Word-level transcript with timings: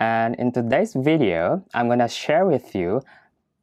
And 0.00 0.32
in 0.40 0.48
today's 0.48 0.96
video, 0.96 1.60
I'm 1.76 1.84
gonna 1.84 2.08
share 2.08 2.48
with 2.48 2.72
you 2.72 3.04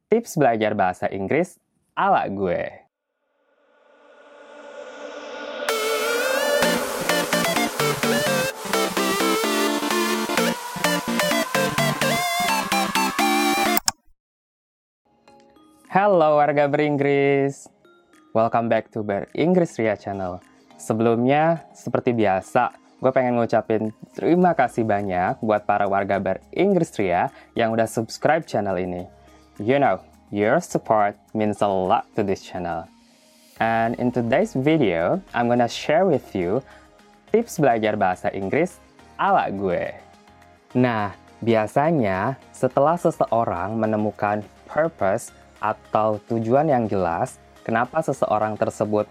tips 0.06 0.38
belajar 0.38 0.70
bahasa 0.70 1.10
Inggris 1.10 1.58
ala 1.98 2.30
gue. 2.30 2.62
Halo 15.90 16.38
warga 16.38 16.70
beringgris, 16.70 17.66
welcome 18.30 18.70
back 18.70 18.94
to 18.94 19.02
Beringgris 19.02 19.74
Ria 19.74 19.98
Channel. 19.98 20.38
Sebelumnya, 20.78 21.66
seperti 21.74 22.14
biasa, 22.14 22.70
gue 22.98 23.10
pengen 23.14 23.38
ngucapin 23.38 23.94
terima 24.10 24.58
kasih 24.58 24.82
banyak 24.82 25.38
buat 25.38 25.62
para 25.62 25.86
warga 25.86 26.18
Beringgris 26.18 26.90
Ria 26.98 27.30
yang 27.54 27.70
udah 27.70 27.86
subscribe 27.86 28.42
channel 28.42 28.74
ini. 28.74 29.06
You 29.62 29.78
know, 29.78 30.02
your 30.34 30.58
support 30.58 31.14
means 31.30 31.62
a 31.62 31.70
lot 31.70 32.10
to 32.18 32.26
this 32.26 32.42
channel. 32.42 32.90
And 33.62 33.94
in 34.02 34.10
today's 34.10 34.54
video, 34.54 35.22
I'm 35.30 35.46
gonna 35.46 35.70
share 35.70 36.10
with 36.10 36.34
you 36.34 36.58
tips 37.30 37.62
belajar 37.62 37.94
bahasa 37.94 38.34
Inggris 38.34 38.82
ala 39.14 39.46
gue. 39.50 39.94
Nah, 40.74 41.14
biasanya 41.38 42.34
setelah 42.50 42.98
seseorang 42.98 43.78
menemukan 43.78 44.42
purpose 44.66 45.30
atau 45.62 46.18
tujuan 46.26 46.66
yang 46.66 46.90
jelas, 46.90 47.38
kenapa 47.62 48.02
seseorang 48.02 48.58
tersebut 48.58 49.06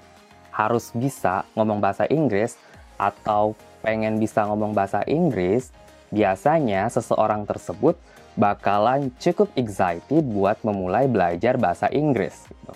harus 0.51 0.91
bisa 0.91 1.47
ngomong 1.55 1.79
bahasa 1.79 2.03
Inggris 2.11 2.59
atau 2.97 3.53
pengen 3.85 4.17
bisa 4.17 4.43
ngomong 4.43 4.73
bahasa 4.73 5.05
Inggris, 5.07 5.71
biasanya 6.11 6.89
seseorang 6.91 7.45
tersebut 7.45 7.95
bakalan 8.37 9.09
cukup 9.17 9.49
excited 9.57 10.21
buat 10.27 10.61
memulai 10.61 11.09
belajar 11.09 11.57
bahasa 11.57 11.89
Inggris. 11.89 12.45
Gitu. 12.45 12.73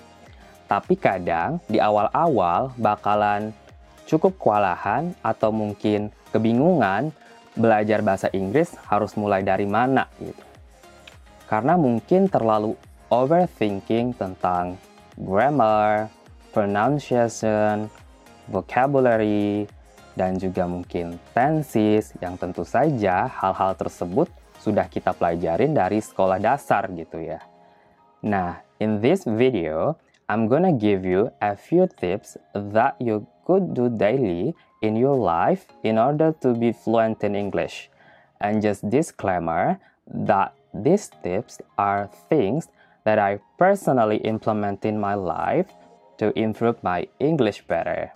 Tapi 0.66 0.96
kadang 0.96 1.60
di 1.68 1.78
awal-awal 1.78 2.74
bakalan 2.80 3.52
cukup 4.10 4.40
kewalahan 4.40 5.14
atau 5.22 5.54
mungkin 5.54 6.10
kebingungan 6.32 7.12
belajar 7.54 8.00
bahasa 8.00 8.28
Inggris 8.32 8.74
harus 8.88 9.14
mulai 9.20 9.44
dari 9.44 9.68
mana 9.68 10.08
gitu. 10.18 10.44
Karena 11.52 11.76
mungkin 11.76 12.32
terlalu 12.32 12.80
overthinking 13.12 14.16
tentang 14.16 14.80
grammar, 15.20 16.08
pronunciation, 16.56 17.92
vocabulary, 18.48 19.68
dan 20.16 20.36
juga 20.36 20.68
mungkin 20.68 21.16
tenses 21.32 22.12
yang 22.20 22.36
tentu 22.36 22.68
saja 22.68 23.28
hal-hal 23.28 23.76
tersebut 23.76 24.28
sudah 24.62 24.86
kita 24.86 25.16
pelajarin 25.16 25.74
dari 25.74 25.98
sekolah 26.04 26.38
dasar 26.38 26.92
gitu 26.94 27.18
ya. 27.18 27.42
Nah, 28.22 28.62
in 28.78 29.02
this 29.02 29.26
video, 29.26 29.98
I'm 30.30 30.46
gonna 30.46 30.72
give 30.72 31.04
you 31.04 31.34
a 31.42 31.58
few 31.58 31.90
tips 31.90 32.38
that 32.54 32.96
you 33.02 33.26
could 33.44 33.74
do 33.74 33.90
daily 33.90 34.54
in 34.86 34.96
your 34.96 35.18
life 35.18 35.66
in 35.84 35.98
order 35.98 36.32
to 36.46 36.54
be 36.54 36.72
fluent 36.72 37.26
in 37.26 37.34
English. 37.34 37.90
And 38.42 38.62
just 38.62 38.86
disclaimer 38.90 39.82
that 40.08 40.54
these 40.74 41.10
tips 41.22 41.60
are 41.78 42.10
things 42.30 42.70
that 43.04 43.20
I 43.20 43.42
personally 43.58 44.18
implement 44.24 44.86
in 44.86 45.02
my 45.02 45.14
life 45.14 45.70
to 46.18 46.32
improve 46.38 46.82
my 46.86 47.10
English 47.20 47.66
better. 47.66 48.14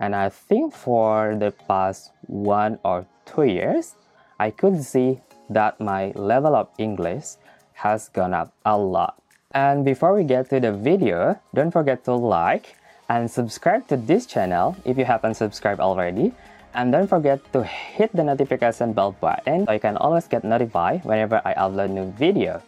And 0.00 0.14
I 0.14 0.28
think 0.28 0.74
for 0.74 1.36
the 1.38 1.52
past 1.68 2.12
one 2.26 2.78
or 2.84 3.06
two 3.26 3.44
years, 3.44 3.94
I 4.38 4.50
could 4.50 4.82
see 4.82 5.20
that 5.50 5.80
my 5.80 6.12
level 6.16 6.56
of 6.56 6.68
English 6.78 7.36
has 7.74 8.08
gone 8.08 8.34
up 8.34 8.52
a 8.64 8.76
lot. 8.76 9.20
And 9.52 9.84
before 9.84 10.14
we 10.14 10.24
get 10.24 10.50
to 10.50 10.58
the 10.58 10.72
video, 10.72 11.38
don't 11.54 11.70
forget 11.70 12.04
to 12.04 12.14
like 12.14 12.76
and 13.08 13.30
subscribe 13.30 13.86
to 13.88 13.96
this 13.96 14.26
channel 14.26 14.76
if 14.84 14.98
you 14.98 15.04
haven't 15.04 15.34
subscribed 15.34 15.80
already. 15.80 16.32
And 16.74 16.90
don't 16.90 17.06
forget 17.06 17.38
to 17.52 17.62
hit 17.62 18.10
the 18.12 18.24
notification 18.24 18.92
bell 18.92 19.14
button 19.20 19.66
so 19.66 19.72
you 19.72 19.78
can 19.78 19.96
always 19.98 20.26
get 20.26 20.42
notified 20.42 21.04
whenever 21.04 21.40
I 21.44 21.54
upload 21.54 21.90
new 21.90 22.10
video. 22.18 22.60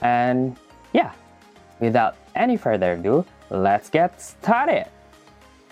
And 0.00 0.56
yeah, 0.92 1.10
without 1.80 2.16
any 2.36 2.56
further 2.56 2.92
ado, 2.92 3.24
let's 3.50 3.90
get 3.90 4.20
started. 4.22 4.86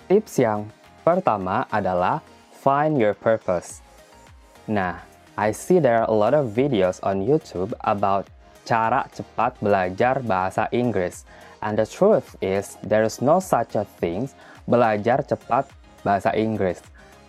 Tips 0.08 0.42
yang 0.42 0.66
pertama 1.10 1.66
adalah 1.74 2.22
find 2.62 2.94
your 2.94 3.18
purpose. 3.18 3.82
Nah, 4.70 5.02
I 5.34 5.50
see 5.50 5.82
there 5.82 6.06
are 6.06 6.08
a 6.08 6.14
lot 6.14 6.36
of 6.36 6.54
videos 6.54 7.02
on 7.02 7.26
YouTube 7.26 7.74
about 7.82 8.30
cara 8.62 9.10
cepat 9.10 9.58
belajar 9.58 10.22
bahasa 10.22 10.70
Inggris. 10.70 11.26
And 11.58 11.74
the 11.74 11.84
truth 11.84 12.38
is, 12.38 12.78
there 12.86 13.02
is 13.02 13.18
no 13.18 13.42
such 13.42 13.74
a 13.74 13.82
thing 13.98 14.30
belajar 14.70 15.26
cepat 15.26 15.66
bahasa 16.06 16.30
Inggris 16.38 16.78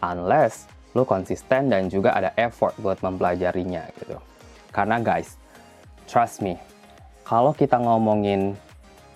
unless 0.05 0.69
lu 0.93 1.07
konsisten 1.07 1.71
dan 1.71 1.89
juga 1.89 2.13
ada 2.13 2.29
effort 2.37 2.75
buat 2.77 3.01
mempelajarinya 3.01 3.89
gitu. 3.97 4.21
Karena 4.69 5.01
guys, 5.01 5.35
trust 6.05 6.45
me, 6.45 6.59
kalau 7.25 7.55
kita 7.55 7.79
ngomongin 7.79 8.55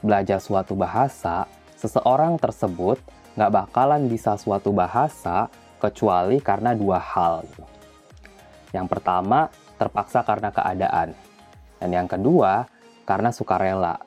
belajar 0.02 0.40
suatu 0.40 0.75
bahasa, 0.75 1.48
seseorang 1.80 2.40
tersebut 2.40 3.00
nggak 3.35 3.51
bakalan 3.51 4.07
bisa 4.07 4.40
suatu 4.40 4.72
bahasa 4.72 5.51
kecuali 5.79 6.40
karena 6.40 6.72
dua 6.72 6.97
hal. 6.97 7.44
Yang 8.72 8.88
pertama, 8.91 9.51
terpaksa 9.75 10.23
karena 10.23 10.50
keadaan. 10.51 11.16
Dan 11.79 11.90
yang 11.91 12.07
kedua, 12.07 12.68
karena 13.03 13.29
sukarela. 13.31 14.00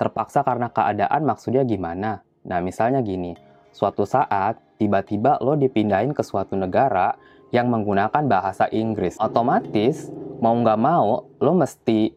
Terpaksa 0.00 0.42
karena 0.42 0.72
keadaan 0.72 1.22
maksudnya 1.22 1.62
gimana? 1.62 2.24
Nah, 2.42 2.58
misalnya 2.58 3.04
gini, 3.04 3.36
suatu 3.70 4.02
saat 4.02 4.58
tiba-tiba 4.76 5.38
lo 5.38 5.54
dipindahin 5.54 6.10
ke 6.10 6.26
suatu 6.26 6.58
negara 6.58 7.14
yang 7.54 7.70
menggunakan 7.70 8.24
bahasa 8.26 8.66
Inggris. 8.72 9.20
Otomatis, 9.20 10.10
mau 10.42 10.56
nggak 10.56 10.80
mau, 10.80 11.28
lo 11.38 11.52
mesti 11.54 12.10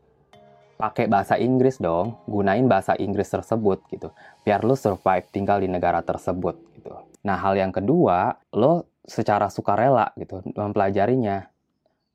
pakai 0.76 1.08
bahasa 1.08 1.40
Inggris 1.40 1.80
dong, 1.80 2.20
gunain 2.28 2.68
bahasa 2.68 2.96
Inggris 3.00 3.32
tersebut 3.32 3.84
gitu, 3.92 4.12
biar 4.44 4.64
lo 4.68 4.76
survive 4.76 5.28
tinggal 5.32 5.64
di 5.64 5.72
negara 5.72 6.04
tersebut 6.04 6.56
gitu. 6.76 6.92
Nah 7.24 7.40
hal 7.40 7.56
yang 7.56 7.72
kedua, 7.72 8.36
lo 8.52 8.86
secara 9.08 9.48
sukarela 9.48 10.12
gitu 10.20 10.44
mempelajarinya. 10.54 11.48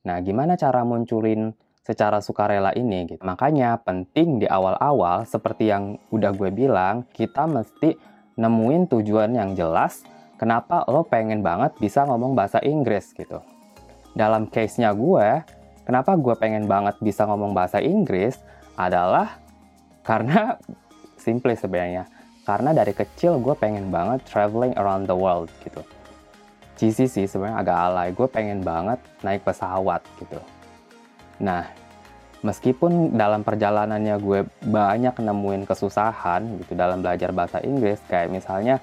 Nah 0.05 0.17
gimana 0.21 0.53
cara 0.59 0.85
munculin 0.85 1.53
secara 1.81 2.21
sukarela 2.21 2.71
ini 2.77 3.09
gitu. 3.09 3.21
Makanya 3.25 3.81
penting 3.81 4.37
di 4.37 4.47
awal-awal 4.47 5.25
seperti 5.25 5.73
yang 5.73 5.97
udah 6.13 6.31
gue 6.31 6.53
bilang, 6.53 7.09
kita 7.09 7.49
mesti 7.49 7.97
nemuin 8.37 8.87
tujuan 8.87 9.33
yang 9.35 9.57
jelas 9.57 10.05
kenapa 10.37 10.85
lo 10.89 11.05
pengen 11.05 11.41
banget 11.41 11.77
bisa 11.77 12.05
ngomong 12.05 12.37
bahasa 12.37 12.61
Inggris 12.61 13.13
gitu. 13.17 13.41
Dalam 14.13 14.49
case-nya 14.49 14.91
gue, 14.91 15.41
kenapa 15.83 16.15
gue 16.17 16.35
pengen 16.37 16.65
banget 16.65 16.97
bisa 16.99 17.25
ngomong 17.25 17.51
bahasa 17.51 17.81
Inggris 17.81 18.37
adalah 18.75 19.37
karena 20.01 20.57
simple 21.25 21.53
sebenarnya. 21.53 22.09
Karena 22.41 22.73
dari 22.73 22.91
kecil 22.91 23.37
gue 23.37 23.53
pengen 23.53 23.93
banget 23.93 24.25
traveling 24.25 24.73
around 24.75 25.05
the 25.05 25.15
world 25.15 25.47
gitu. 25.61 25.85
Cheesy 26.81 27.05
sih 27.05 27.29
sebenarnya 27.29 27.61
agak 27.61 27.77
alay. 27.77 28.09
Gue 28.17 28.25
pengen 28.25 28.65
banget 28.65 28.97
naik 29.21 29.45
pesawat 29.45 30.01
gitu. 30.17 30.41
Nah, 31.37 31.69
meskipun 32.41 33.13
dalam 33.13 33.45
perjalanannya 33.45 34.17
gue 34.17 34.39
banyak 34.65 35.13
nemuin 35.21 35.69
kesusahan 35.69 36.61
gitu 36.65 36.73
dalam 36.73 37.05
belajar 37.05 37.29
bahasa 37.29 37.61
Inggris, 37.61 38.01
kayak 38.09 38.33
misalnya 38.33 38.81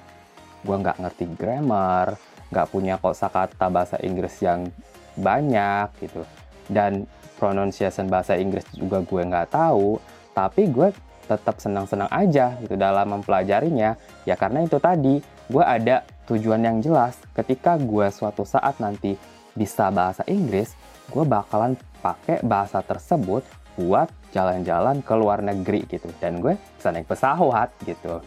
gue 0.63 0.75
nggak 0.75 0.99
ngerti 0.99 1.25
grammar, 1.35 2.15
nggak 2.51 2.67
punya 2.71 2.95
kosakata 2.99 3.67
bahasa 3.67 3.99
Inggris 3.99 4.39
yang 4.39 4.71
banyak 5.19 5.87
gitu, 5.99 6.23
dan 6.69 7.09
pronunciation 7.41 8.07
bahasa 8.07 8.37
Inggris 8.37 8.63
juga 8.71 9.01
gue 9.01 9.21
nggak 9.25 9.51
tahu, 9.51 9.97
tapi 10.31 10.69
gue 10.69 10.93
tetap 11.29 11.61
senang-senang 11.61 12.09
aja 12.09 12.57
gitu 12.61 12.73
dalam 12.73 13.19
mempelajarinya. 13.19 13.93
Ya 14.25 14.33
karena 14.33 14.65
itu 14.65 14.81
tadi, 14.81 15.21
gue 15.21 15.63
ada 15.63 16.01
tujuan 16.25 16.65
yang 16.65 16.77
jelas. 16.81 17.17
Ketika 17.37 17.77
gue 17.77 18.09
suatu 18.09 18.41
saat 18.45 18.81
nanti 18.81 19.13
bisa 19.53 19.93
bahasa 19.93 20.25
Inggris, 20.25 20.73
gue 21.13 21.21
bakalan 21.25 21.77
pakai 22.01 22.41
bahasa 22.41 22.81
tersebut 22.81 23.45
buat 23.77 24.09
jalan-jalan 24.33 25.05
ke 25.05 25.13
luar 25.13 25.45
negeri 25.45 25.85
gitu. 25.85 26.09
Dan 26.17 26.41
gue 26.41 26.57
bisa 26.57 26.89
naik 26.89 27.05
pesawat 27.05 27.69
gitu. 27.85 28.25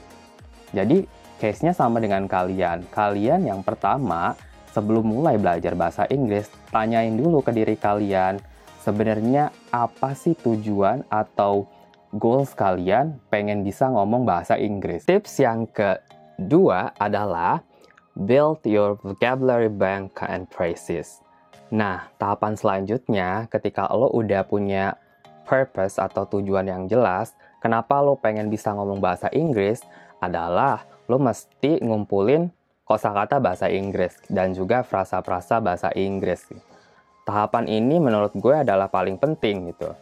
Jadi, 0.72 1.04
case-nya 1.42 1.74
sama 1.74 1.98
dengan 1.98 2.24
kalian. 2.30 2.86
Kalian 2.88 3.50
yang 3.50 3.60
pertama, 3.66 4.38
sebelum 4.72 5.04
mulai 5.04 5.36
belajar 5.36 5.76
bahasa 5.76 6.08
Inggris, 6.08 6.48
tanyain 6.72 7.12
dulu 7.14 7.44
ke 7.44 7.52
diri 7.52 7.76
kalian, 7.76 8.40
sebenarnya 8.82 9.52
apa 9.70 10.16
sih 10.16 10.34
tujuan 10.34 11.06
atau 11.12 11.68
goals 12.16 12.52
kalian 12.52 13.20
pengen 13.32 13.62
bisa 13.62 13.88
ngomong 13.88 14.24
bahasa 14.24 14.56
Inggris. 14.56 15.04
Tips 15.04 15.40
yang 15.40 15.68
kedua 15.68 16.92
adalah 16.96 17.64
build 18.16 18.60
your 18.68 18.96
vocabulary 19.00 19.72
bank 19.72 20.20
and 20.24 20.48
phrases. 20.52 21.22
Nah, 21.72 22.12
tahapan 22.20 22.52
selanjutnya 22.52 23.48
ketika 23.48 23.88
lo 23.88 24.12
udah 24.12 24.44
punya 24.44 24.92
purpose 25.48 25.96
atau 25.96 26.28
tujuan 26.28 26.68
yang 26.68 26.84
jelas, 26.84 27.32
kenapa 27.64 28.04
lo 28.04 28.20
pengen 28.20 28.52
bisa 28.52 28.76
ngomong 28.76 29.00
bahasa 29.00 29.32
Inggris 29.32 29.80
adalah 30.20 30.84
lo 31.08 31.16
mesti 31.16 31.80
ngumpulin 31.80 32.52
kosakata 32.92 33.40
bahasa 33.40 33.72
Inggris 33.72 34.20
dan 34.28 34.52
juga 34.52 34.84
frasa-frasa 34.84 35.64
bahasa 35.64 35.88
Inggris. 35.96 36.44
Tahapan 37.24 37.64
ini 37.64 37.96
menurut 37.96 38.36
gue 38.36 38.52
adalah 38.52 38.92
paling 38.92 39.16
penting 39.16 39.72
gitu. 39.72 39.96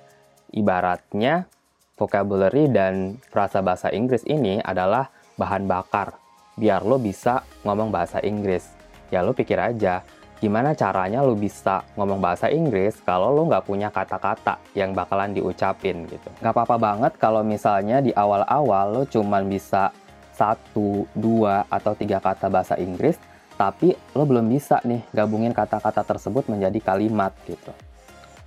Ibaratnya 0.51 1.47
vocabulary 1.95 2.67
dan 2.67 3.23
frasa 3.31 3.63
bahasa 3.63 3.95
Inggris 3.95 4.27
ini 4.27 4.59
adalah 4.59 5.07
bahan 5.39 5.71
bakar 5.71 6.19
biar 6.59 6.83
lo 6.83 6.99
bisa 6.99 7.47
ngomong 7.63 7.95
bahasa 7.95 8.19
Inggris. 8.27 8.67
Ya 9.15 9.23
lo 9.23 9.31
pikir 9.31 9.63
aja, 9.63 10.03
gimana 10.43 10.75
caranya 10.75 11.23
lo 11.23 11.39
bisa 11.39 11.87
ngomong 11.95 12.19
bahasa 12.19 12.51
Inggris 12.51 12.99
kalau 13.07 13.31
lo 13.31 13.47
nggak 13.47 13.71
punya 13.71 13.95
kata-kata 13.95 14.59
yang 14.75 14.99
bakalan 14.99 15.31
diucapin 15.31 16.11
gitu. 16.11 16.27
Nggak 16.43 16.59
apa-apa 16.59 16.77
banget 16.81 17.13
kalau 17.23 17.47
misalnya 17.47 18.03
di 18.03 18.11
awal-awal 18.11 18.91
lo 18.91 19.03
cuman 19.07 19.47
bisa 19.47 19.95
satu, 20.35 21.05
dua, 21.12 21.67
atau 21.69 21.93
tiga 21.94 22.19
kata 22.23 22.49
bahasa 22.49 22.75
Inggris, 22.81 23.17
tapi 23.61 23.93
lo 24.17 24.25
belum 24.25 24.49
bisa 24.49 24.81
nih 24.88 25.05
gabungin 25.12 25.53
kata-kata 25.53 26.00
tersebut 26.00 26.49
menjadi 26.49 26.81
kalimat 26.81 27.37
gitu. 27.44 27.73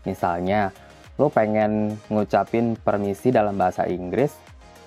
Misalnya, 0.10 0.74
lo 1.22 1.30
pengen 1.30 2.02
ngucapin 2.10 2.74
permisi 2.74 3.30
dalam 3.30 3.54
bahasa 3.54 3.86
Inggris, 3.86 4.34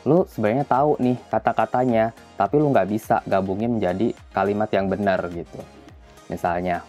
lo 0.03 0.27
sebenarnya 0.27 0.67
tahu 0.67 0.99
nih 0.99 1.17
kata-katanya, 1.31 2.11
tapi 2.35 2.59
lo 2.59 2.71
nggak 2.75 2.91
bisa 2.91 3.23
gabungin 3.27 3.79
menjadi 3.79 4.11
kalimat 4.35 4.67
yang 4.75 4.91
benar 4.91 5.23
gitu. 5.31 5.63
Misalnya, 6.27 6.83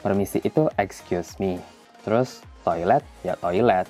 permisi 0.00 0.40
itu 0.40 0.72
excuse 0.80 1.36
me, 1.36 1.60
terus 2.00 2.40
toilet 2.64 3.04
ya 3.20 3.36
toilet, 3.36 3.84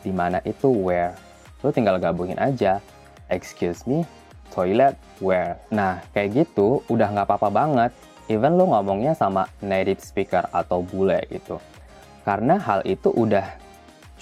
di 0.00 0.12
mana 0.12 0.40
itu 0.48 0.72
where. 0.72 1.12
Lo 1.60 1.68
tinggal 1.68 2.00
gabungin 2.00 2.40
aja, 2.40 2.80
excuse 3.28 3.84
me, 3.84 4.08
toilet, 4.50 4.98
where. 5.22 5.56
Nah, 5.70 6.02
kayak 6.12 6.44
gitu 6.46 6.82
udah 6.90 7.08
nggak 7.10 7.26
apa-apa 7.26 7.50
banget. 7.50 7.92
Even 8.30 8.54
lo 8.54 8.70
ngomongnya 8.70 9.14
sama 9.18 9.50
native 9.58 9.98
speaker 9.98 10.46
atau 10.54 10.82
bule 10.86 11.18
gitu. 11.30 11.58
Karena 12.22 12.60
hal 12.62 12.86
itu 12.86 13.10
udah 13.10 13.58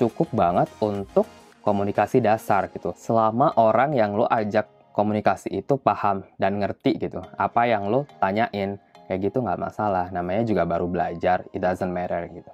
cukup 0.01 0.33
banget 0.33 0.69
untuk 0.81 1.29
komunikasi 1.61 2.25
dasar 2.25 2.73
gitu. 2.73 2.97
Selama 2.97 3.53
orang 3.61 3.93
yang 3.93 4.17
lo 4.17 4.25
ajak 4.25 4.95
komunikasi 4.97 5.61
itu 5.61 5.77
paham 5.77 6.25
dan 6.41 6.57
ngerti 6.57 6.97
gitu. 6.97 7.21
Apa 7.37 7.69
yang 7.69 7.93
lo 7.93 8.09
tanyain, 8.17 8.81
kayak 9.07 9.21
gitu 9.29 9.45
nggak 9.45 9.61
masalah. 9.61 10.09
Namanya 10.09 10.49
juga 10.49 10.65
baru 10.65 10.89
belajar, 10.89 11.45
it 11.53 11.61
doesn't 11.61 11.93
matter 11.93 12.25
gitu. 12.33 12.53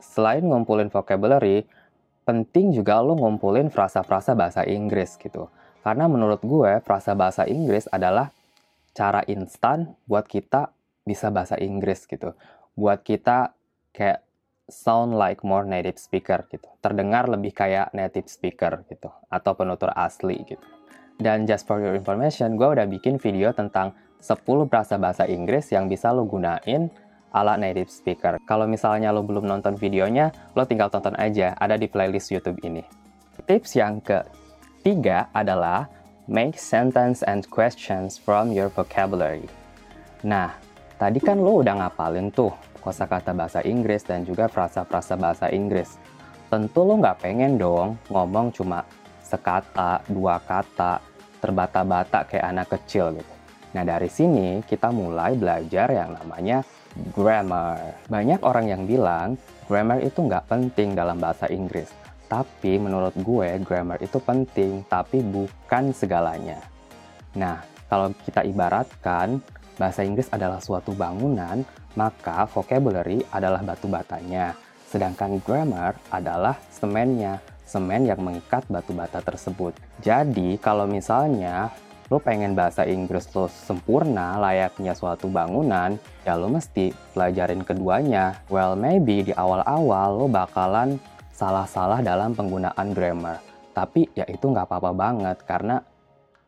Selain 0.00 0.40
ngumpulin 0.40 0.88
vocabulary, 0.88 1.68
penting 2.24 2.72
juga 2.72 2.98
lo 3.04 3.14
ngumpulin 3.14 3.68
frasa-frasa 3.68 4.32
bahasa 4.32 4.64
Inggris 4.64 5.20
gitu. 5.20 5.52
Karena 5.88 6.04
menurut 6.04 6.44
gue, 6.44 6.84
frasa 6.84 7.16
bahasa 7.16 7.48
Inggris 7.48 7.88
adalah 7.88 8.28
cara 8.92 9.24
instan 9.24 9.96
buat 10.04 10.28
kita 10.28 10.68
bisa 11.00 11.32
bahasa 11.32 11.56
Inggris 11.56 12.04
gitu. 12.04 12.36
Buat 12.76 13.00
kita 13.08 13.56
kayak 13.96 14.20
sound 14.68 15.16
like 15.16 15.40
more 15.40 15.64
native 15.64 15.96
speaker 15.96 16.44
gitu. 16.52 16.68
Terdengar 16.84 17.24
lebih 17.32 17.56
kayak 17.56 17.96
native 17.96 18.28
speaker 18.28 18.84
gitu. 18.84 19.08
Atau 19.32 19.56
penutur 19.56 19.88
asli 19.96 20.44
gitu. 20.44 20.60
Dan 21.16 21.48
just 21.48 21.64
for 21.64 21.80
your 21.80 21.96
information, 21.96 22.60
gue 22.60 22.68
udah 22.68 22.84
bikin 22.84 23.16
video 23.16 23.56
tentang 23.56 23.96
10 24.20 24.44
frasa 24.68 25.00
bahasa 25.00 25.24
Inggris 25.24 25.72
yang 25.72 25.88
bisa 25.88 26.12
lo 26.12 26.28
gunain 26.28 26.92
ala 27.32 27.56
native 27.56 27.88
speaker. 27.88 28.36
Kalau 28.44 28.68
misalnya 28.68 29.08
lo 29.08 29.24
belum 29.24 29.48
nonton 29.48 29.72
videonya, 29.72 30.52
lo 30.52 30.68
tinggal 30.68 30.92
tonton 30.92 31.16
aja, 31.16 31.56
ada 31.56 31.80
di 31.80 31.88
playlist 31.88 32.28
YouTube 32.28 32.60
ini. 32.60 32.84
Tips 33.48 33.80
yang 33.80 34.04
ke 34.04 34.20
Tiga 34.86 35.26
adalah 35.34 35.90
make 36.30 36.54
sentence 36.54 37.26
and 37.26 37.42
questions 37.50 38.14
from 38.14 38.54
your 38.54 38.70
vocabulary. 38.70 39.50
Nah, 40.22 40.54
tadi 41.00 41.18
kan 41.18 41.42
lo 41.42 41.60
udah 41.64 41.82
ngapalin 41.82 42.30
tuh 42.30 42.54
kosakata 42.78 43.34
bahasa 43.34 43.60
Inggris 43.66 44.06
dan 44.06 44.22
juga 44.22 44.46
frasa-frasa 44.46 45.18
bahasa 45.18 45.50
Inggris. 45.50 45.98
Tentu 46.46 46.86
lo 46.86 46.96
nggak 46.96 47.26
pengen 47.26 47.58
dong 47.58 47.98
ngomong 48.08 48.54
cuma 48.54 48.86
sekata, 49.20 50.00
dua 50.08 50.40
kata, 50.40 51.02
terbata-bata 51.42 52.24
kayak 52.24 52.46
anak 52.46 52.66
kecil 52.72 53.12
gitu. 53.12 53.34
Nah 53.76 53.84
dari 53.84 54.08
sini 54.08 54.64
kita 54.64 54.88
mulai 54.88 55.36
belajar 55.36 55.92
yang 55.92 56.16
namanya 56.16 56.64
grammar. 57.12 57.98
Banyak 58.08 58.40
orang 58.40 58.66
yang 58.72 58.82
bilang 58.88 59.36
grammar 59.68 60.00
itu 60.00 60.24
nggak 60.24 60.48
penting 60.48 60.96
dalam 60.96 61.20
bahasa 61.20 61.44
Inggris. 61.52 62.07
Tapi 62.28 62.76
menurut 62.76 63.16
gue, 63.16 63.56
grammar 63.64 63.98
itu 64.04 64.20
penting, 64.20 64.84
tapi 64.84 65.24
bukan 65.24 65.96
segalanya. 65.96 66.60
Nah, 67.32 67.64
kalau 67.88 68.12
kita 68.28 68.44
ibaratkan 68.44 69.40
bahasa 69.80 70.04
Inggris 70.04 70.28
adalah 70.28 70.60
suatu 70.60 70.92
bangunan, 70.92 71.64
maka 71.96 72.44
vocabulary 72.44 73.24
adalah 73.32 73.64
batu 73.64 73.88
batanya. 73.88 74.52
Sedangkan 74.84 75.40
grammar 75.40 75.96
adalah 76.12 76.60
semennya, 76.68 77.40
semen 77.64 78.04
yang 78.04 78.20
mengikat 78.20 78.68
batu 78.68 78.92
bata 78.92 79.24
tersebut. 79.24 79.72
Jadi, 80.04 80.60
kalau 80.60 80.84
misalnya 80.84 81.72
lo 82.08 82.16
pengen 82.16 82.56
bahasa 82.56 82.88
Inggris 82.88 83.28
lo 83.36 83.52
sempurna 83.52 84.40
layaknya 84.40 84.96
suatu 84.96 85.28
bangunan, 85.28 85.96
ya 86.24 86.36
lo 86.36 86.48
mesti 86.48 86.92
pelajarin 87.12 87.60
keduanya. 87.64 88.40
Well, 88.48 88.76
maybe 88.76 89.28
di 89.28 89.32
awal-awal 89.36 90.16
lo 90.16 90.26
bakalan 90.28 90.96
salah-salah 91.38 92.02
dalam 92.02 92.34
penggunaan 92.34 92.90
grammar. 92.90 93.38
Tapi 93.70 94.10
ya 94.10 94.26
itu 94.26 94.50
nggak 94.50 94.66
apa-apa 94.66 94.90
banget 94.90 95.38
karena 95.46 95.78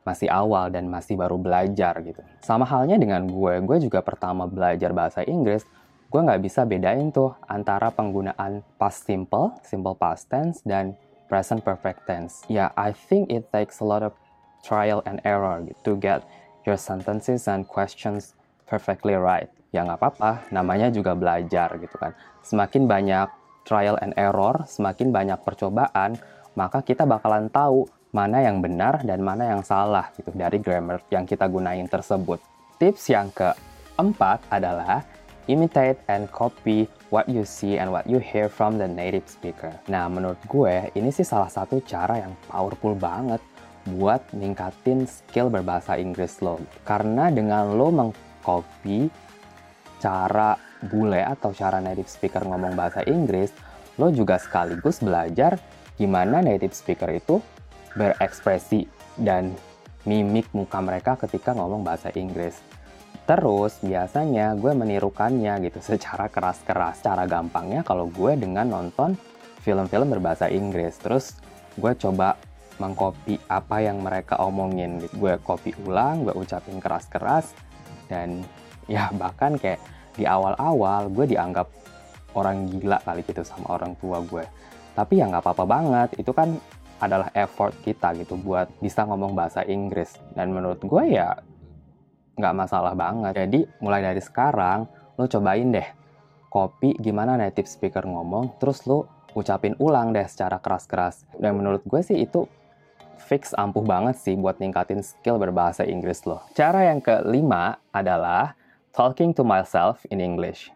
masih 0.03 0.27
awal 0.27 0.67
dan 0.75 0.91
masih 0.91 1.15
baru 1.15 1.39
belajar 1.39 1.95
gitu. 2.03 2.19
Sama 2.43 2.67
halnya 2.67 2.99
dengan 2.99 3.23
gue, 3.31 3.55
gue 3.63 3.79
juga 3.87 4.03
pertama 4.03 4.51
belajar 4.51 4.91
bahasa 4.91 5.23
Inggris, 5.23 5.63
gue 6.11 6.19
nggak 6.19 6.43
bisa 6.43 6.67
bedain 6.67 7.15
tuh 7.15 7.31
antara 7.47 7.95
penggunaan 7.95 8.67
past 8.75 9.07
simple, 9.07 9.55
simple 9.63 9.95
past 9.95 10.27
tense, 10.27 10.59
dan 10.67 10.99
present 11.31 11.63
perfect 11.63 12.03
tense. 12.11 12.43
Ya, 12.51 12.67
yeah, 12.67 12.69
I 12.75 12.91
think 12.91 13.31
it 13.31 13.47
takes 13.55 13.79
a 13.79 13.87
lot 13.87 14.03
of 14.03 14.19
trial 14.67 15.07
and 15.07 15.23
error 15.23 15.63
gitu, 15.63 15.79
to 15.87 15.93
get 16.03 16.27
your 16.67 16.81
sentences 16.81 17.47
and 17.47 17.63
questions 17.71 18.35
perfectly 18.67 19.15
right. 19.15 19.47
Ya 19.71 19.87
nggak 19.87 20.03
apa-apa, 20.03 20.51
namanya 20.51 20.91
juga 20.91 21.15
belajar 21.15 21.79
gitu 21.79 21.95
kan. 21.95 22.19
Semakin 22.43 22.91
banyak 22.91 23.29
trial 23.71 23.95
and 24.03 24.11
error, 24.19 24.67
semakin 24.67 25.15
banyak 25.15 25.39
percobaan, 25.47 26.19
maka 26.59 26.83
kita 26.83 27.07
bakalan 27.07 27.47
tahu 27.47 27.87
mana 28.11 28.43
yang 28.43 28.59
benar 28.59 29.07
dan 29.07 29.23
mana 29.23 29.55
yang 29.55 29.63
salah 29.63 30.11
gitu 30.19 30.35
dari 30.35 30.59
grammar 30.59 30.99
yang 31.15 31.23
kita 31.23 31.47
gunain 31.47 31.87
tersebut. 31.87 32.43
Tips 32.83 33.07
yang 33.07 33.31
keempat 33.31 34.43
adalah 34.51 35.07
imitate 35.47 36.03
and 36.11 36.27
copy 36.35 36.91
what 37.15 37.31
you 37.31 37.47
see 37.47 37.79
and 37.79 37.87
what 37.95 38.03
you 38.11 38.19
hear 38.19 38.51
from 38.51 38.83
the 38.83 38.89
native 38.91 39.31
speaker. 39.31 39.71
Nah, 39.87 40.11
menurut 40.11 40.43
gue 40.51 40.91
ini 40.99 41.15
sih 41.15 41.23
salah 41.23 41.47
satu 41.47 41.79
cara 41.87 42.19
yang 42.27 42.35
powerful 42.51 42.99
banget 42.99 43.39
buat 43.95 44.21
ningkatin 44.35 45.07
skill 45.07 45.47
berbahasa 45.47 45.95
Inggris 45.95 46.43
lo. 46.43 46.59
Karena 46.83 47.31
dengan 47.31 47.79
lo 47.79 47.95
mengcopy 47.95 49.07
cara 50.03 50.70
bule 50.89 51.21
atau 51.21 51.53
cara 51.53 51.83
native 51.83 52.09
speaker 52.09 52.45
ngomong 52.47 52.73
bahasa 52.73 53.05
Inggris, 53.05 53.53
lo 54.01 54.09
juga 54.09 54.41
sekaligus 54.41 55.05
belajar 55.05 55.61
gimana 56.01 56.41
native 56.41 56.73
speaker 56.73 57.13
itu 57.13 57.45
berekspresi 57.93 58.89
dan 59.21 59.53
mimik 60.09 60.49
muka 60.57 60.81
mereka 60.81 61.21
ketika 61.21 61.53
ngomong 61.53 61.85
bahasa 61.85 62.09
Inggris. 62.17 62.57
Terus 63.29 63.79
biasanya 63.85 64.57
gue 64.57 64.73
menirukannya 64.73 65.61
gitu 65.69 65.79
secara 65.95 66.33
keras-keras. 66.33 67.05
Cara 67.05 67.29
gampangnya 67.29 67.85
kalau 67.85 68.09
gue 68.09 68.35
dengan 68.35 68.67
nonton 68.67 69.15
film-film 69.61 70.09
berbahasa 70.09 70.49
Inggris. 70.49 70.97
Terus 70.99 71.37
gue 71.77 71.93
coba 72.01 72.41
mengcopy 72.81 73.37
apa 73.53 73.85
yang 73.85 74.01
mereka 74.01 74.41
omongin. 74.41 75.05
Gue 75.13 75.37
copy 75.45 75.77
ulang, 75.85 76.25
gue 76.25 76.35
ucapin 76.35 76.81
keras-keras. 76.81 77.53
Dan 78.09 78.43
ya 78.89 79.13
bahkan 79.15 79.61
kayak 79.61 79.79
di 80.15 80.25
awal-awal 80.27 81.11
gue 81.11 81.37
dianggap 81.37 81.67
orang 82.35 82.71
gila 82.71 82.99
kali 83.03 83.23
gitu 83.27 83.43
sama 83.43 83.75
orang 83.79 83.95
tua 83.99 84.23
gue. 84.23 84.45
Tapi 84.95 85.23
ya 85.23 85.31
nggak 85.31 85.43
apa-apa 85.43 85.65
banget, 85.67 86.09
itu 86.19 86.31
kan 86.35 86.59
adalah 87.01 87.33
effort 87.33 87.73
kita 87.81 88.13
gitu 88.21 88.37
buat 88.37 88.69
bisa 88.79 89.09
ngomong 89.09 89.33
bahasa 89.33 89.65
Inggris. 89.65 90.19
Dan 90.37 90.53
menurut 90.53 90.83
gue 90.85 91.05
ya 91.11 91.39
nggak 92.37 92.55
masalah 92.55 92.93
banget. 92.95 93.47
Jadi 93.47 93.61
mulai 93.81 94.05
dari 94.05 94.21
sekarang, 94.21 94.87
lo 95.17 95.25
cobain 95.27 95.73
deh 95.73 95.89
copy 96.51 96.99
gimana 96.99 97.39
native 97.39 97.71
speaker 97.71 98.03
ngomong, 98.03 98.59
terus 98.59 98.83
lo 98.85 99.07
ucapin 99.39 99.79
ulang 99.79 100.11
deh 100.11 100.27
secara 100.27 100.59
keras-keras. 100.59 101.23
Dan 101.39 101.57
menurut 101.57 101.87
gue 101.87 102.03
sih 102.03 102.19
itu 102.19 102.51
fix 103.31 103.55
ampuh 103.55 103.87
banget 103.87 104.19
sih 104.19 104.35
buat 104.35 104.59
ningkatin 104.59 105.07
skill 105.07 105.39
berbahasa 105.39 105.87
Inggris 105.87 106.27
lo. 106.27 106.43
Cara 106.59 106.91
yang 106.91 106.99
kelima 106.99 107.79
adalah 107.95 108.59
talking 108.91 109.35
to 109.35 109.43
myself 109.47 110.03
in 110.11 110.19
English. 110.19 110.71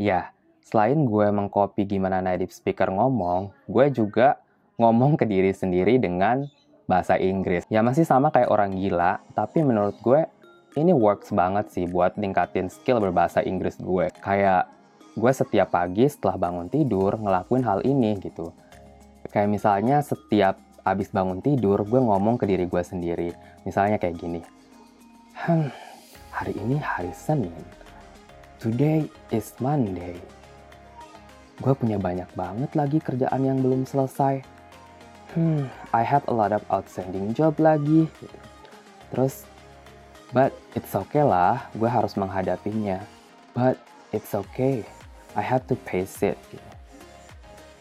Ya, 0.00 0.32
selain 0.64 1.04
gue 1.04 1.26
mengcopy 1.28 1.84
gimana 1.84 2.24
native 2.24 2.52
speaker 2.54 2.88
ngomong, 2.88 3.52
gue 3.68 3.86
juga 3.92 4.40
ngomong 4.80 5.20
ke 5.20 5.28
diri 5.28 5.52
sendiri 5.52 6.00
dengan 6.00 6.48
bahasa 6.88 7.20
Inggris. 7.20 7.68
Ya 7.68 7.84
masih 7.84 8.08
sama 8.08 8.32
kayak 8.32 8.50
orang 8.50 8.74
gila, 8.74 9.20
tapi 9.36 9.60
menurut 9.62 9.94
gue 10.00 10.24
ini 10.78 10.94
works 10.94 11.34
banget 11.34 11.70
sih 11.74 11.86
buat 11.86 12.14
ningkatin 12.16 12.70
skill 12.70 13.02
berbahasa 13.02 13.44
Inggris 13.44 13.76
gue. 13.78 14.08
Kayak 14.22 14.70
gue 15.14 15.32
setiap 15.34 15.74
pagi 15.74 16.06
setelah 16.06 16.38
bangun 16.38 16.70
tidur 16.70 17.18
ngelakuin 17.18 17.66
hal 17.66 17.82
ini 17.82 18.16
gitu. 18.22 18.54
Kayak 19.30 19.48
misalnya 19.50 20.02
setiap 20.02 20.58
abis 20.82 21.12
bangun 21.12 21.44
tidur, 21.44 21.84
gue 21.84 22.00
ngomong 22.00 22.40
ke 22.40 22.48
diri 22.48 22.64
gue 22.66 22.82
sendiri. 22.82 23.30
Misalnya 23.68 24.00
kayak 24.00 24.16
gini. 24.16 24.40
Hmm, 25.36 25.70
hari 26.30 26.54
ini 26.56 26.78
hari 26.78 27.12
Senin. 27.12 27.54
Today 28.58 29.06
is 29.34 29.54
Monday 29.58 30.18
gue 31.60 31.76
punya 31.76 32.00
banyak 32.00 32.28
banget 32.32 32.72
lagi 32.72 32.98
kerjaan 33.04 33.44
yang 33.44 33.60
belum 33.60 33.84
selesai. 33.84 34.40
Hmm, 35.36 35.68
I 35.92 36.02
had 36.02 36.24
a 36.26 36.34
lot 36.34 36.56
of 36.56 36.64
outstanding 36.72 37.36
job 37.36 37.60
lagi. 37.60 38.08
Terus, 39.12 39.44
but 40.32 40.56
it's 40.72 40.96
okay 40.96 41.22
lah, 41.22 41.68
gue 41.76 41.86
harus 41.86 42.16
menghadapinya. 42.16 43.04
But 43.52 43.76
it's 44.10 44.32
okay, 44.32 44.88
I 45.36 45.44
have 45.44 45.68
to 45.68 45.76
face 45.84 46.24
it. 46.24 46.40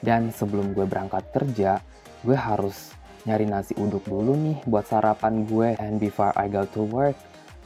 Dan 0.03 0.35
sebelum 0.35 0.75
gue 0.75 0.83
berangkat 0.83 1.31
kerja, 1.31 1.79
gue 2.21 2.35
harus 2.35 2.91
nyari 3.23 3.47
nasi 3.47 3.75
uduk 3.79 4.05
dulu 4.11 4.35
nih 4.35 4.57
buat 4.67 4.91
sarapan 4.91 5.47
gue. 5.47 5.79
And 5.79 6.03
before 6.03 6.35
I 6.35 6.51
go 6.51 6.67
to 6.75 6.83
work, 6.83 7.15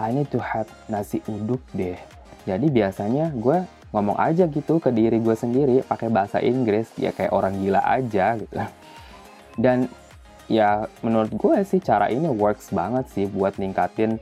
I 0.01 0.09
need 0.13 0.29
to 0.33 0.39
have 0.41 0.69
nasi 0.89 1.21
uduk 1.29 1.62
deh. 1.73 1.97
Jadi 2.43 2.67
biasanya 2.67 3.31
gue 3.33 3.63
ngomong 3.93 4.17
aja 4.17 4.50
gitu 4.50 4.81
ke 4.81 4.89
diri 4.89 5.21
gue 5.21 5.38
sendiri 5.38 5.85
pakai 5.85 6.09
bahasa 6.09 6.41
Inggris 6.41 6.89
ya 6.97 7.13
kayak 7.13 7.31
orang 7.31 7.62
gila 7.62 7.81
aja 7.85 8.35
gitu. 8.41 8.57
Dan 9.53 9.85
ya 10.50 10.89
menurut 11.05 11.31
gue 11.31 11.57
sih 11.63 11.79
cara 11.79 12.09
ini 12.09 12.27
works 12.27 12.73
banget 12.73 13.05
sih 13.13 13.25
buat 13.29 13.55
ningkatin 13.62 14.17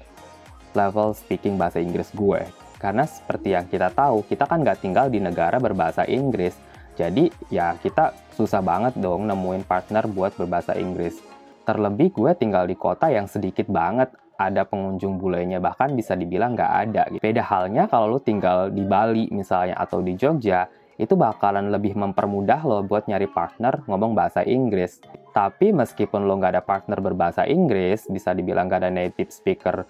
level 0.76 1.16
speaking 1.16 1.56
bahasa 1.56 1.80
Inggris 1.80 2.12
gue 2.14 2.44
karena 2.82 3.06
seperti 3.06 3.54
yang 3.54 3.70
kita 3.70 3.94
tahu 3.94 4.26
kita 4.26 4.50
kan 4.50 4.66
nggak 4.66 4.82
tinggal 4.82 5.06
di 5.08 5.22
negara 5.22 5.62
berbahasa 5.62 6.02
Inggris. 6.10 6.58
Jadi 6.98 7.30
ya 7.54 7.78
kita 7.78 8.12
susah 8.36 8.60
banget 8.60 8.98
dong 8.98 9.30
nemuin 9.30 9.64
partner 9.64 10.10
buat 10.10 10.34
berbahasa 10.34 10.76
Inggris. 10.76 11.22
Terlebih 11.62 12.10
gue 12.12 12.32
tinggal 12.36 12.66
di 12.66 12.74
kota 12.74 13.08
yang 13.14 13.30
sedikit 13.30 13.70
banget 13.70 14.12
ada 14.50 14.66
pengunjung 14.66 15.22
bulenya 15.22 15.62
bahkan 15.62 15.94
bisa 15.94 16.18
dibilang 16.18 16.58
nggak 16.58 16.74
ada. 16.88 17.04
Gitu. 17.14 17.22
Beda 17.22 17.44
halnya 17.46 17.86
kalau 17.86 18.18
lu 18.18 18.20
tinggal 18.24 18.74
di 18.74 18.82
Bali 18.82 19.30
misalnya 19.30 19.78
atau 19.78 20.02
di 20.02 20.18
Jogja, 20.18 20.66
itu 21.02 21.18
bakalan 21.18 21.74
lebih 21.74 21.98
mempermudah 21.98 22.62
lo 22.62 22.86
buat 22.86 23.10
nyari 23.10 23.26
partner 23.30 23.82
ngomong 23.90 24.14
bahasa 24.14 24.46
Inggris. 24.46 25.02
Tapi 25.34 25.74
meskipun 25.74 26.30
lo 26.30 26.38
nggak 26.38 26.54
ada 26.58 26.64
partner 26.64 27.02
berbahasa 27.02 27.50
Inggris, 27.50 28.06
bisa 28.06 28.38
dibilang 28.38 28.70
nggak 28.70 28.82
ada 28.86 28.92
native 28.94 29.34
speaker 29.34 29.82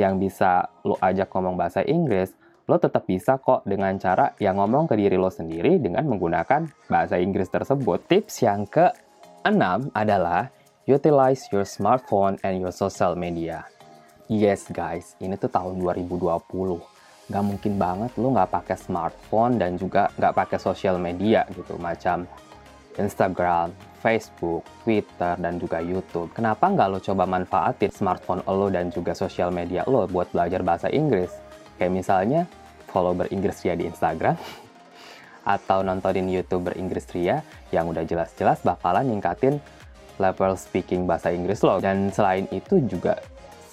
yang 0.00 0.16
bisa 0.16 0.66
lo 0.82 0.96
ajak 0.98 1.28
ngomong 1.30 1.60
bahasa 1.60 1.84
Inggris, 1.84 2.32
lo 2.64 2.80
tetap 2.80 3.04
bisa 3.04 3.36
kok 3.36 3.62
dengan 3.68 3.92
cara 4.00 4.32
yang 4.40 4.56
ngomong 4.56 4.88
ke 4.88 4.96
diri 4.96 5.20
lo 5.20 5.28
sendiri 5.28 5.76
dengan 5.76 6.08
menggunakan 6.08 6.88
bahasa 6.88 7.20
Inggris 7.20 7.52
tersebut. 7.52 8.08
Tips 8.08 8.40
yang 8.40 8.64
keenam 8.64 9.92
adalah 9.92 10.48
utilize 10.88 11.44
your 11.52 11.68
smartphone 11.68 12.40
and 12.40 12.64
your 12.64 12.72
social 12.72 13.12
media. 13.12 13.68
Yes 14.24 14.72
guys, 14.72 15.20
ini 15.20 15.36
tuh 15.36 15.52
tahun 15.52 15.76
2020. 15.84 16.40
Gak 17.28 17.44
mungkin 17.44 17.76
banget 17.76 18.08
lo 18.16 18.32
nggak 18.32 18.56
pakai 18.56 18.76
smartphone 18.80 19.60
dan 19.60 19.76
juga 19.76 20.08
nggak 20.16 20.32
pakai 20.32 20.56
sosial 20.56 20.96
media 20.96 21.44
gitu, 21.52 21.76
macam 21.76 22.24
Instagram, 22.96 23.76
Facebook, 24.00 24.64
Twitter, 24.80 25.36
dan 25.36 25.60
juga 25.60 25.84
YouTube. 25.84 26.32
Kenapa 26.32 26.72
nggak 26.72 26.88
lo 26.88 27.04
coba 27.04 27.28
manfaatin 27.28 27.92
smartphone 27.92 28.40
lo 28.48 28.72
dan 28.72 28.88
juga 28.88 29.12
sosial 29.12 29.52
media 29.52 29.84
lo 29.84 30.08
buat 30.08 30.32
belajar 30.32 30.64
bahasa 30.64 30.88
Inggris? 30.88 31.32
Kayak 31.76 31.92
misalnya 31.92 32.40
follow 32.88 33.12
beringgris 33.12 33.60
Ria 33.60 33.76
di 33.76 33.92
Instagram, 33.92 34.40
atau 35.56 35.84
nontonin 35.84 36.32
YouTube 36.32 36.72
beringgris 36.72 37.12
Ria 37.12 37.44
yang 37.76 37.92
udah 37.92 38.08
jelas-jelas 38.08 38.64
bakalan 38.64 39.04
ningkatin 39.04 39.60
level 40.16 40.56
speaking 40.56 41.04
bahasa 41.04 41.28
Inggris 41.28 41.60
lo. 41.60 41.76
Dan 41.76 42.08
selain 42.08 42.48
itu 42.48 42.80
juga 42.88 43.20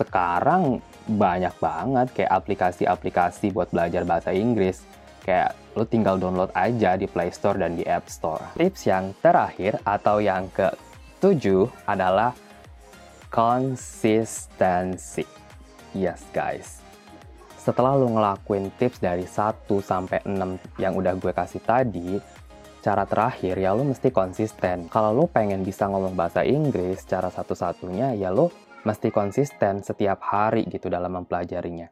sekarang 0.02 0.82
banyak 1.06 1.54
banget 1.62 2.08
kayak 2.18 2.34
aplikasi-aplikasi 2.42 3.54
buat 3.54 3.70
belajar 3.70 4.02
bahasa 4.02 4.34
Inggris. 4.34 4.82
Kayak 5.22 5.54
lo 5.78 5.86
tinggal 5.86 6.18
download 6.18 6.50
aja 6.58 6.98
di 6.98 7.06
Play 7.06 7.30
Store 7.30 7.54
dan 7.62 7.78
di 7.78 7.86
App 7.86 8.10
Store. 8.10 8.42
Tips 8.58 8.90
yang 8.90 9.14
terakhir 9.22 9.78
atau 9.86 10.18
yang 10.18 10.50
ketujuh 10.50 11.70
adalah 11.86 12.34
konsistensi. 13.30 15.24
Yes 15.94 16.26
guys. 16.34 16.82
Setelah 17.62 17.94
lo 17.94 18.10
ngelakuin 18.10 18.74
tips 18.82 18.98
dari 18.98 19.30
1 19.30 19.70
sampai 19.86 20.26
6 20.26 20.82
yang 20.82 20.98
udah 20.98 21.14
gue 21.14 21.30
kasih 21.30 21.62
tadi, 21.62 22.18
cara 22.82 23.06
terakhir 23.06 23.54
ya 23.62 23.78
lo 23.78 23.86
mesti 23.86 24.10
konsisten. 24.10 24.90
Kalau 24.90 25.14
lo 25.14 25.30
pengen 25.30 25.62
bisa 25.62 25.86
ngomong 25.86 26.18
bahasa 26.18 26.42
Inggris, 26.42 27.06
cara 27.06 27.30
satu-satunya 27.30 28.18
ya 28.18 28.34
lo 28.34 28.50
mesti 28.82 29.14
konsisten 29.14 29.86
setiap 29.86 30.22
hari 30.26 30.66
gitu 30.66 30.90
dalam 30.90 31.14
mempelajarinya. 31.22 31.90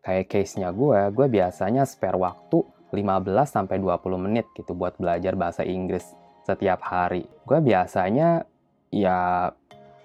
Kayak 0.00 0.30
case-nya 0.30 0.70
gue, 0.70 1.10
gue 1.12 1.26
biasanya 1.26 1.82
spare 1.82 2.16
waktu 2.16 2.62
15-20 2.94 3.82
menit 4.22 4.46
gitu 4.54 4.72
buat 4.72 4.94
belajar 4.96 5.34
bahasa 5.34 5.66
Inggris 5.66 6.06
setiap 6.46 6.78
hari. 6.86 7.26
Gue 7.42 7.58
biasanya 7.58 8.46
ya 8.94 9.50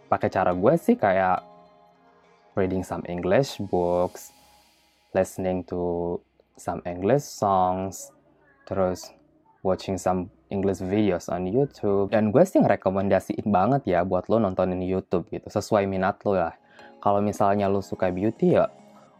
pakai 0.10 0.30
cara 0.34 0.52
gue 0.58 0.74
sih 0.76 0.98
kayak 0.98 1.46
reading 2.58 2.84
some 2.84 3.06
English 3.08 3.62
books, 3.70 4.34
listening 5.16 5.64
to 5.64 6.18
some 6.58 6.84
English 6.84 7.24
songs, 7.24 8.12
terus 8.68 9.14
watching 9.62 9.98
some 9.98 10.30
English 10.50 10.82
videos 10.84 11.30
on 11.32 11.48
YouTube. 11.48 12.12
Dan 12.12 12.30
gue 12.30 12.44
sih 12.44 12.60
ngerekomendasiin 12.60 13.48
banget 13.48 13.82
ya 13.88 14.00
buat 14.04 14.28
lo 14.28 14.42
nontonin 14.42 14.82
YouTube 14.84 15.30
gitu, 15.32 15.48
sesuai 15.48 15.88
minat 15.88 16.22
lo 16.28 16.38
lah. 16.38 16.54
Kalau 17.02 17.22
misalnya 17.24 17.66
lo 17.66 17.82
suka 17.82 18.14
beauty 18.14 18.58
ya, 18.58 18.70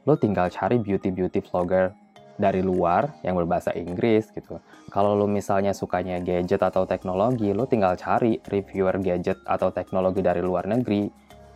lo 0.06 0.14
tinggal 0.18 0.50
cari 0.54 0.78
beauty-beauty 0.78 1.42
vlogger 1.50 1.94
dari 2.38 2.62
luar 2.62 3.22
yang 3.22 3.38
berbahasa 3.38 3.74
Inggris 3.74 4.30
gitu. 4.34 4.62
Kalau 4.90 5.14
lo 5.14 5.26
misalnya 5.30 5.74
sukanya 5.74 6.18
gadget 6.22 6.62
atau 6.62 6.86
teknologi, 6.86 7.54
lo 7.54 7.66
tinggal 7.66 7.98
cari 7.98 8.38
reviewer 8.50 8.98
gadget 9.02 9.38
atau 9.46 9.70
teknologi 9.70 10.22
dari 10.26 10.42
luar 10.42 10.66
negeri. 10.66 11.10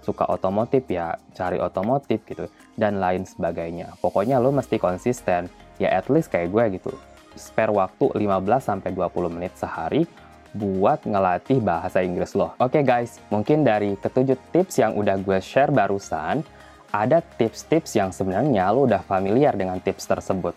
Suka 0.06 0.30
otomotif 0.30 0.86
ya, 0.86 1.18
cari 1.34 1.58
otomotif 1.58 2.22
gitu. 2.30 2.46
Dan 2.78 3.02
lain 3.02 3.26
sebagainya. 3.26 3.98
Pokoknya 3.98 4.38
lo 4.38 4.54
mesti 4.54 4.78
konsisten. 4.78 5.50
Ya 5.82 5.90
at 5.98 6.06
least 6.14 6.30
kayak 6.30 6.54
gue 6.54 6.80
gitu 6.80 6.94
spare 7.36 7.72
waktu 7.72 8.12
15-20 8.16 8.92
menit 9.32 9.54
sehari 9.56 10.08
buat 10.56 11.04
ngelatih 11.04 11.60
bahasa 11.60 12.00
Inggris 12.00 12.32
lo. 12.32 12.56
Oke 12.64 12.80
okay 12.80 12.84
guys, 12.88 13.20
mungkin 13.28 13.68
dari 13.68 14.00
ketujuh 14.00 14.40
tips 14.56 14.80
yang 14.80 14.96
udah 14.96 15.20
gue 15.20 15.40
share 15.44 15.68
barusan, 15.68 16.48
ada 16.96 17.20
tips-tips 17.20 18.00
yang 18.00 18.16
sebenarnya 18.16 18.72
lo 18.72 18.88
udah 18.88 19.04
familiar 19.04 19.52
dengan 19.52 19.84
tips 19.84 20.08
tersebut. 20.08 20.56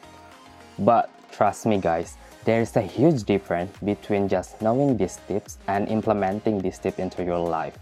But 0.78 1.10
trust 1.34 1.66
me 1.66 1.82
guys, 1.82 2.14
there 2.46 2.62
is 2.62 2.78
a 2.78 2.86
huge 2.86 3.26
difference 3.26 3.74
between 3.82 4.30
just 4.30 4.62
knowing 4.62 4.94
these 4.94 5.18
tips 5.26 5.58
and 5.66 5.90
implementing 5.90 6.62
these 6.62 6.78
tips 6.78 7.02
into 7.02 7.26
your 7.26 7.42
life. 7.42 7.74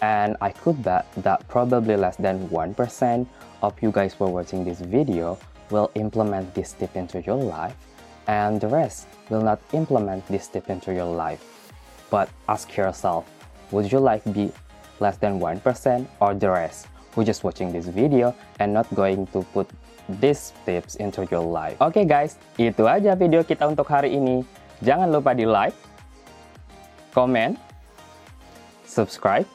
And 0.00 0.40
I 0.40 0.56
could 0.56 0.80
bet 0.80 1.04
that 1.20 1.44
probably 1.48 2.00
less 2.00 2.16
than 2.16 2.48
1% 2.48 2.76
of 3.60 3.72
you 3.84 3.92
guys 3.92 4.16
who 4.16 4.24
are 4.28 4.32
watching 4.32 4.64
this 4.64 4.80
video 4.80 5.36
will 5.68 5.92
implement 5.96 6.52
this 6.56 6.72
tip 6.72 6.96
into 6.96 7.20
your 7.20 7.40
life 7.40 7.76
and 8.26 8.60
the 8.60 8.68
rest 8.68 9.06
will 9.30 9.42
not 9.42 9.58
implement 9.72 10.26
this 10.28 10.46
tip 10.48 10.70
into 10.70 10.92
your 10.92 11.08
life. 11.08 11.42
But 12.10 12.28
ask 12.48 12.70
yourself, 12.76 13.26
would 13.70 13.90
you 13.90 13.98
like 13.98 14.22
be 14.32 14.52
less 15.00 15.16
than 15.18 15.40
1% 15.40 15.62
or 16.20 16.34
the 16.34 16.50
rest 16.50 16.86
who 17.14 17.24
just 17.24 17.44
watching 17.44 17.72
this 17.72 17.88
video 17.88 18.34
and 18.60 18.72
not 18.72 18.86
going 18.94 19.26
to 19.32 19.42
put 19.52 19.68
these 20.20 20.52
tips 20.64 20.96
into 20.96 21.26
your 21.32 21.42
life. 21.42 21.74
Oke 21.82 21.98
okay 21.98 22.04
guys, 22.06 22.38
itu 22.60 22.86
aja 22.86 23.18
video 23.18 23.42
kita 23.42 23.66
untuk 23.66 23.90
hari 23.90 24.14
ini. 24.14 24.46
Jangan 24.84 25.10
lupa 25.10 25.34
di 25.34 25.48
like, 25.48 25.74
komen, 27.10 27.58
subscribe, 28.86 29.48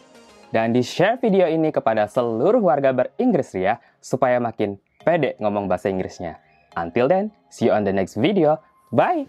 dan 0.51 0.75
di-share 0.75 1.15
video 1.21 1.47
ini 1.47 1.71
kepada 1.71 2.09
seluruh 2.09 2.59
warga 2.59 2.91
beringgris 2.91 3.55
Ria 3.55 3.79
supaya 4.03 4.41
makin 4.41 4.75
pede 5.05 5.39
ngomong 5.39 5.69
bahasa 5.69 5.87
Inggrisnya. 5.87 6.50
Until 6.75 7.07
then, 7.07 7.31
see 7.49 7.65
you 7.65 7.71
on 7.71 7.83
the 7.83 7.93
next 7.93 8.15
video. 8.15 8.59
Bye! 8.91 9.27